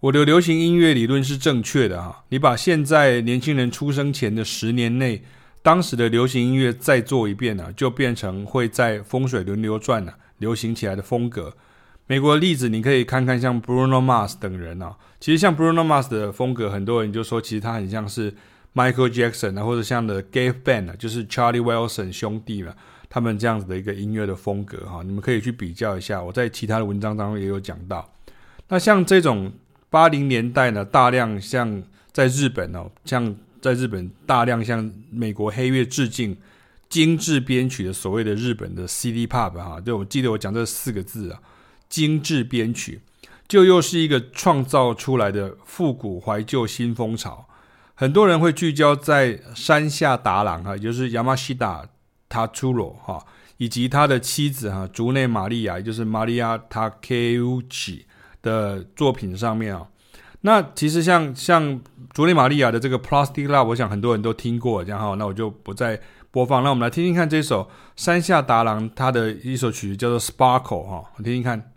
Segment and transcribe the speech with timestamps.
[0.00, 2.24] 我的流行音乐理论是正确的哈。
[2.30, 5.22] 你把现在年轻人出生前的十年内，
[5.60, 11.54] 当时的流行音乐再做一遍呢，就变成会在风水轮流转呢，流行起来的风格。
[12.06, 18.32] 美国的例子你可以看看，像 Bruno Mars 等人啊，其实像 Bruno Mars 的风格，很多人就说其实他很像是
[18.74, 22.74] Michael Jackson 啊，或者像的 Gave Band 啊，就是 Charlie Wilson 兄弟了，
[23.10, 26.22] 他们这样子的一个音乐的风格哈，你们可以去比较一下。
[26.22, 28.10] 我在其他的文章当中也有讲到。
[28.68, 29.52] 那像这种。
[29.90, 31.82] 八零年代呢，大量像
[32.12, 36.36] 在日本哦，像在日本大量向美国黑月致敬、
[36.88, 41.40] 精致编曲的所谓的日本的 CD Pop 哈，对，我记得我讲这四个字啊，
[41.88, 43.00] 精致编曲，
[43.48, 47.46] 就又是一个创造出来的复古怀旧新风潮。
[47.94, 51.84] 很多人会聚焦在山下达郎哈，也就是 Yamashita
[52.30, 53.26] Tatsuro 哈，
[53.58, 58.04] 以及他的妻子哈，竹内玛利亚，也就是 Maria Takeuchi。
[58.42, 59.86] 的作品上面啊，
[60.42, 61.80] 那其实像像
[62.12, 66.62] 竹内玛利亚的这个 Plastic Love，我想很多人都听过，这样哈，那我就不再播放。
[66.62, 71.72] 那我们来听听看这首山下达郎他的一首曲叫做 Sparkle 哈，我听听看。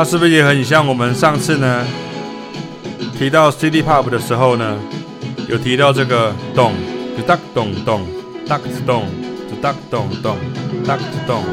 [0.00, 1.86] 它是不是也很像我们上次呢
[3.18, 4.78] 提到 City Pop 的时候呢，
[5.46, 6.72] 有提到这个咚，
[7.14, 8.06] 就哒咚咚，
[8.48, 9.04] 哒咚，
[9.50, 10.38] 就哒咚咚，
[10.86, 11.44] 哒咚，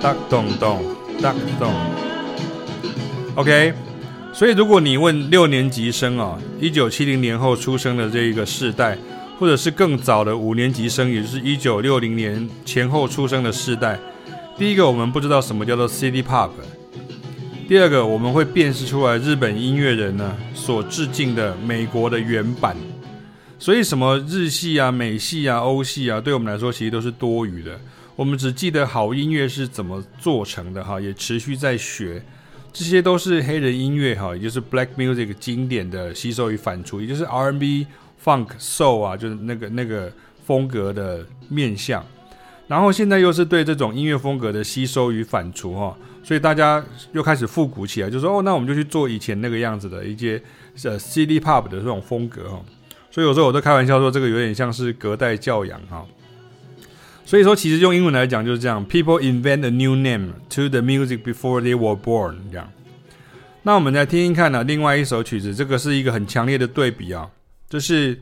[0.00, 0.84] 哒咚咚，
[1.20, 1.72] 哒咚。
[3.34, 3.74] OK，
[4.32, 8.96] 所以如果你问六年级生啊，一九七零年后出生的这一个世代，
[9.40, 13.98] 或者是更早的五年级生，也就是一九六零年前后出生的世代，
[14.56, 16.50] 第一个我们不知道什么叫做 City Pop。
[17.68, 22.74] 第二个，我们会辨识出来日本音乐人呢所致敬的美国的原版，
[23.58, 27.78] 所以什么日系啊、美系啊、欧系啊，对我们来说其实都是多余的。
[28.16, 32.22] 我们只记得好音乐是怎么做成的哈，也持续在学，
[32.72, 37.86] 这些都是黑人音乐哈，也就是 Black Music 经典的吸收与反刍，也就是 R&B、
[38.24, 40.10] Funk、Soul 啊，就是那个那个
[40.46, 42.02] 风格的面向。
[42.68, 45.96] 然后现在又是对这种音乐风格的吸收与反刍哈。
[46.22, 50.40] 所以大家又开始复古起来，就说哦，那我们就去做以前那个样子的一些
[50.84, 52.60] 呃 City Pop 的这种风格哈。
[53.10, 56.04] 所以有时候我都开玩笑说，这个有点像是隔代教养哈。
[57.24, 62.36] 所以说，其实用英文来讲就是这样：People invent a new name to the music before they were born。
[62.50, 62.70] 这样。
[63.62, 67.30] 那我们来听听看呢，另外一首曲子，这个是一个很强烈的对比啊，
[67.70, 68.20] 就是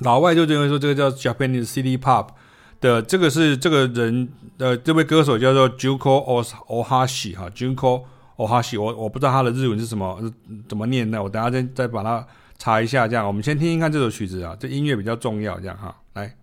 [0.00, 2.28] 老外就认为说这个叫 Japanese City Pop。
[2.82, 4.28] 的这个是这个人，
[4.58, 8.02] 呃，这位歌手叫做 Juko Ohashi 哈，Juko
[8.36, 10.20] Ohashi，我我不知道他的日文是什么，
[10.68, 12.26] 怎么念的，我等下再再把它
[12.58, 16.34] 查一下，这样，我们先听听看这首曲子啊，这音乐比较重要，这样哈，来。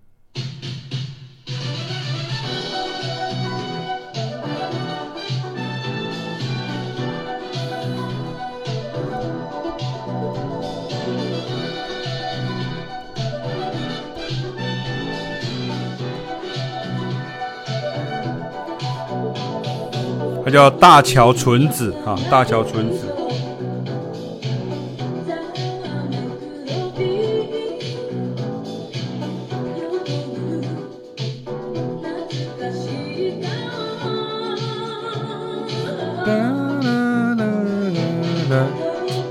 [20.49, 23.05] 叫大桥纯子啊，大桥纯子。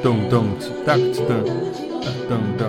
[0.01, 0.47] 咚咚
[0.87, 1.45] 哒哒咚
[2.29, 2.67] 咚咚。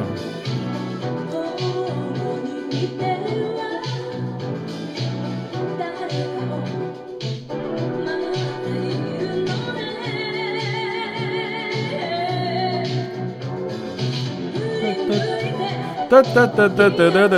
[16.10, 17.38] 哒哒哒哒哒哒哒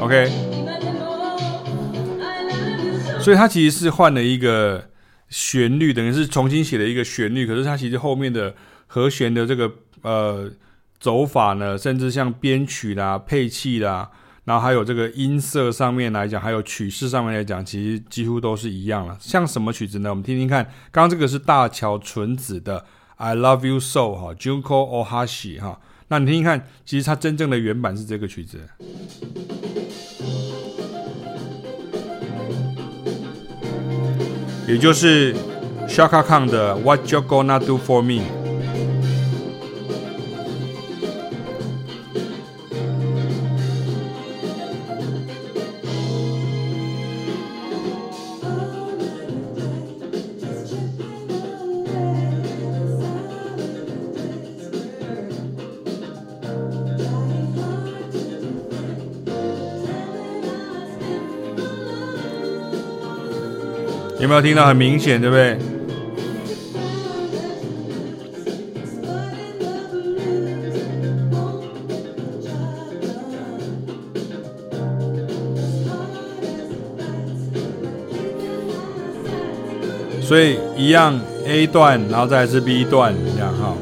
[0.00, 0.32] ，OK。
[3.20, 4.88] 所以它其实是换了一个
[5.28, 7.46] 旋律，等于是重新写了一个旋律。
[7.46, 8.54] 可是它其实后面的
[8.86, 9.70] 和弦的这个
[10.00, 10.50] 呃
[10.98, 14.10] 走法呢，甚至像编曲啦、配器啦，
[14.44, 19.14] 然后还有这个音色上面来讲，还有曲式上面来讲，其实几乎都是一样了。
[19.20, 20.08] 像什么曲子呢？
[20.08, 20.64] 我们听听看。
[20.90, 22.80] 刚刚这个是大桥纯子的
[23.16, 25.78] 《I Love You So》哈，Juko Ohashi 哈。
[26.08, 28.58] 那你听听看，其实它真正的原版是这个曲子，
[34.68, 35.34] 也就是
[35.88, 38.43] Shaka Khan 的 What You Gonna Do For Me。
[64.24, 64.66] 有没有听到？
[64.66, 65.58] 很明显，对不对？
[80.22, 83.74] 所以一样 A 段，然后再是 B 段，这样哈。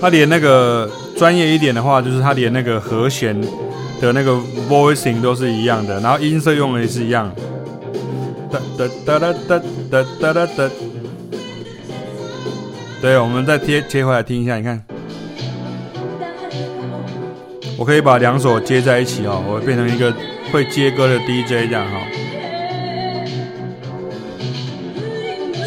[0.00, 3.40] 他连那个专业一点的话，就是他连那个和弦
[4.00, 4.32] 的那个
[4.68, 7.32] voicing 都是一样的，然后音色用的也是一样。
[8.54, 9.58] 哒哒哒哒
[9.90, 10.70] 哒哒哒哒。
[13.00, 14.82] 对，我们再贴切回来听一下，你看，
[17.76, 20.14] 我可以把两首接在一起哦，我会变成一个
[20.50, 22.00] 会接歌的 DJ 这样哈。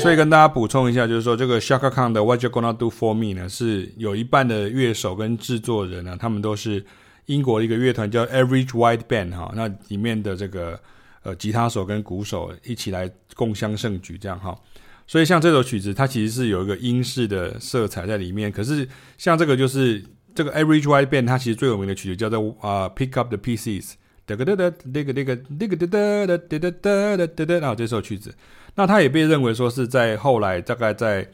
[0.02, 6.86] 所以跟大家补充一下，就是说这个 Shaka Khan 的 What You Gonna Do For Me 呢，是有一半的乐手跟制作人呢，他们都是
[7.26, 10.80] 英国的一个乐团叫 Average White Band 哈，那里面的这个
[11.28, 14.58] 呃吉他手跟鼓手一起来共襄盛举这样哈。
[15.06, 18.52] 所以像这首曲子，它其实是有一个英式的色彩在里面。
[18.52, 18.88] 可是
[19.18, 20.04] 像这个就是
[20.36, 23.94] 这个 Average White Band，它其实最有名的曲子叫做啊 Pick Up the Pieces，
[24.26, 28.36] 哒哒哒哒哒哒哒哒哒哒哒哒哒哒哒哒，然后这首曲子。
[28.76, 31.30] 那它也被认为说是在后来大概在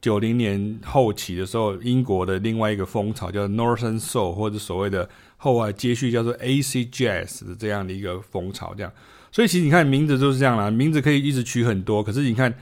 [0.00, 8.92] 九零年后期的时候，英国的另外一个风潮叫 Northern Soul，或者所谓的后来接续叫做 AC Jazz 的这样的一个风潮，这样。
[9.30, 12.52] 所以其实你看名字就是这样啦，名字可以一直取很多，可是你看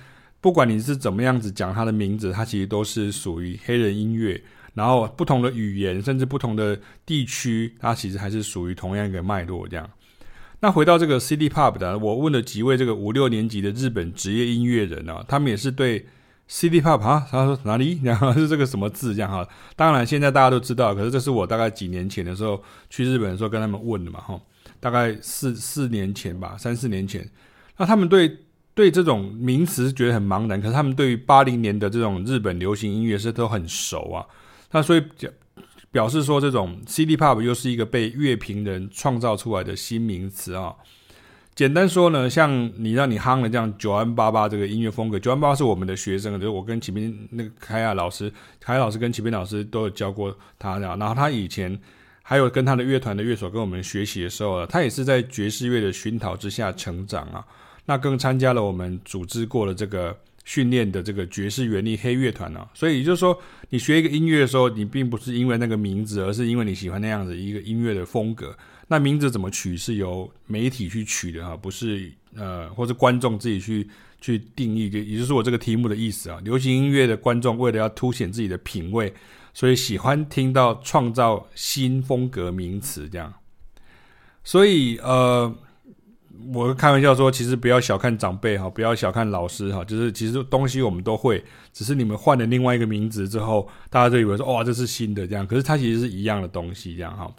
[0.41, 4.41] 不管你是怎么样子讲他的名字，他其实都是属于黑人音乐，
[4.75, 9.89] 然后不同的语言甚至不同的地区，它其实还是属于同样一个脉络这样。
[10.61, 16.07] 那回到这个 City Pop 的，我问了几位这个五六年级的日本职业音乐人啊，他们也是对
[16.49, 18.01] City Pop 啊，他说哪里？
[18.03, 19.47] 然 后是这个什么字这样哈？
[19.77, 24.41] 当然现在大家都知道，可是这是我大概几年前的时候去日本的时候跟他们问的嘛哈，
[24.81, 27.29] 大概四四年前吧，三四年前。
[27.77, 28.39] 那他们对
[28.75, 34.27] 对这种名词觉得很茫然，可是他们对于八零年的这种日本流行音乐是都很熟啊。
[34.71, 35.31] 那所以讲。
[35.93, 40.75] 表示说，这种 CD pop 又是一个被乐评人创造出来的新名词啊。
[41.55, 48.31] 简单说呢，像你让你夯的这样九安八八这个音乐风格，九安八八是我们的学生，就是我跟启斌那个凯亚老师，
[48.61, 50.99] 凯亚老师跟启斌老师都有教过他这样。
[50.99, 51.79] 然后他以前
[52.29, 57.47] 还有跟他的乐团的乐手跟我们学习的时候啊，他也是在爵士乐的熏陶之下成长啊。
[57.85, 60.17] 那更参加了我们组织过的这个。
[60.47, 63.37] 训练的这个爵士原力黑乐团呢，所以也就是说，
[63.71, 68.57] 你学一个音乐的时候，你并不是因为那个名字，而是因为你喜欢那样子一个音乐的风格。
[68.87, 73.89] 那名字怎么取是由媒体去取的啊，不是呃，或者观众自己去
[74.21, 74.89] 去定义。
[74.89, 79.13] 也就是我这个题目的意思啊，流行音乐的观众为了要凸显自己的品味，
[79.57, 83.33] 所以喜欢听到创造新风格名词这样。
[84.45, 85.51] 所以呃。
[86.53, 91.43] 我开玩笑说，其实不要小看长辈哈，不要小看老师哈，就是其实东西我们都会，
[91.73, 97.35] 只是你们换了另外一个名字之后，大家就以为说哇，这是新的这样，可是它其实是一样的东西这样哈。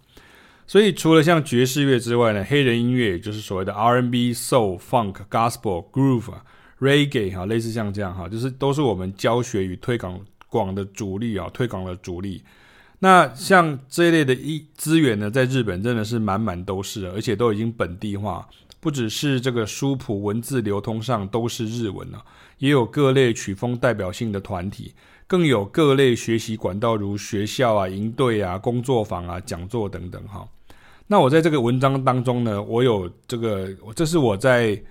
[0.66, 6.33] 所以除了像爵士乐之外呢，黑人音乐也就是所谓的 R&B、Soul、Funk、Gospel、Groove、
[6.80, 12.44] Reggae 哈，类似像这样哈，就是都是我们教学与推广广的主力啊，推广的主力。
[12.99, 18.47] 那像这一类的一资源呢，在日本真的是满满都是，而且都已经本地化。
[18.80, 22.25] 不只是这个书谱文字流通上都是日文啊，
[22.57, 24.95] 也有各类曲风代表性的团体，
[25.27, 30.47] 更有各类学习管道，如学校啊、营队啊、工作坊啊、讲座等等哈。
[31.06, 34.81] 那我在这个文章当中呢，我有这个，这是我在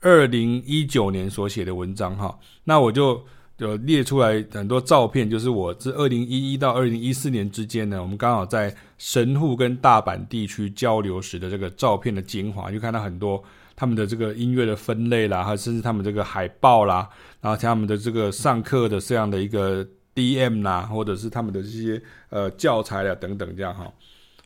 [0.00, 2.38] 二零一九年所写的文章哈。
[2.62, 3.24] 那我就。
[3.56, 13.42] 就列出来很多照片，就是我自二零一一到二零一四年之间呢，我们刚好在神户跟大阪地区交流时的这个照片的精华，就看到很多
[13.76, 17.08] 他们的这个音乐的分类啦，还有甚至他们这个海报啦，
[17.40, 23.88] 然后像他们的这个上课的这样的一个 DM 啦，或者是他们的这些呃教材啦等等这样哈。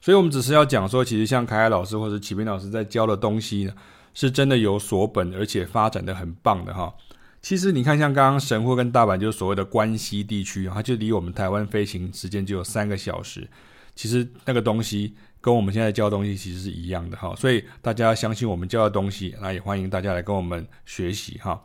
[0.02, 3.72] 所以我们只是要讲说，其实像凯凯老师或者启明老师在教的东西呢，
[4.12, 6.92] 是真的有所本，而且发展的很棒的哈。
[7.40, 13.48] 其实你看，像刚刚神户跟大阪，就是所谓的关西地区，它就离我们台湾飞行时间就有三个小时。
[13.94, 21.62] 其实那个东西跟我们现在教的东西其实是一样的哈，所以大家相信我们教的东西，那也欢迎大家来跟我们学习哈。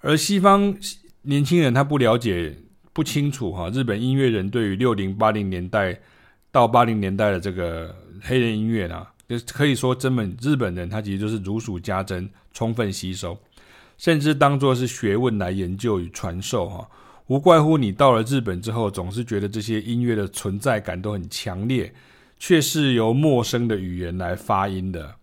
[0.00, 0.74] 而西方
[1.22, 2.54] 年轻人他不了解、
[2.92, 5.98] 不清楚哈，日本音乐人对于六零八零年代
[6.50, 13.38] 到八零年代的这个黑人音乐呢，就可以说真本日本人他其实就是如数家珍，充分吸收。
[13.98, 16.88] 甚至当作是学问来研究与传授，哈，
[17.26, 21.92] 无怪乎你到了日本之后，总是觉得这些音乐的存在感都很强烈，
[22.38, 25.14] 却是由陌生的语言来发音的。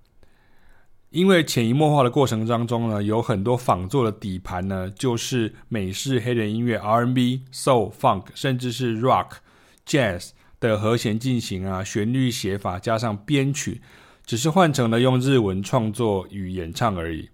[1.11, 9.27] 因为潜移默化的过程当中呢，有很多仿作的底盘呢，就是美式黑人音乐 R&B、Soul、Funk，甚至是 Rock、
[9.85, 13.81] Jazz 的和弦进行啊，旋律写法加上编曲，
[14.25, 17.29] 只是换成了用日文创作与演唱而已。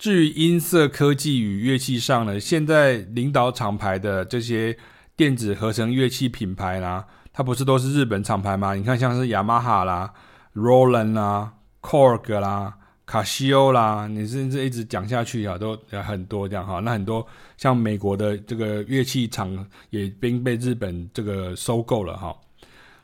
[0.00, 4.74] 至于音色科技与乐器上呢，现在领导厂牌的这些
[5.14, 7.04] 电子合成乐器品牌啦，
[7.34, 8.72] 它不是都是日本厂牌吗？
[8.72, 10.10] 你看像是雅马哈啦、
[10.54, 11.52] Roland 啦、
[11.82, 12.78] Korg 啦。
[13.04, 16.80] 卡西欧啦，你甚至一直讲下去啊，都很多这样哈。
[16.80, 17.26] 那很多
[17.58, 22.34] 像美国的这个乐器厂也并被日本这个收购了哈。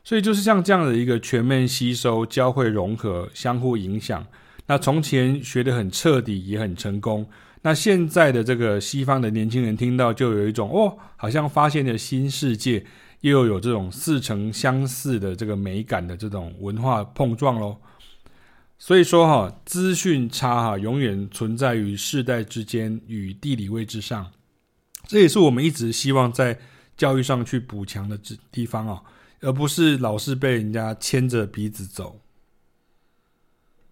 [0.03, 4.25] 所以就是像这样的一个全面吸收、交汇融合、相互影响。
[4.67, 7.27] 那从前学得很彻底，也很成功。
[7.63, 12.85] 那现在的这个西方的年轻人听到，就有一种哦，好像发现了新世界，
[13.23, 17.77] 又有这种似曾相似的这个美感的这种文化碰撞喽。
[18.79, 24.31] 所以说哈，资讯差哈，永远存在于世代之间与地理位置上，
[25.07, 26.59] 这也是我们一直希望在
[26.97, 28.19] 教育上去补强的
[28.53, 29.03] 地方啊，
[29.41, 32.21] 而不是老是被人家牵着鼻子走。